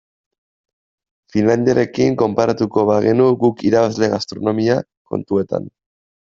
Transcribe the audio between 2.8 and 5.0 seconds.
bagenu guk irabazle gastronomia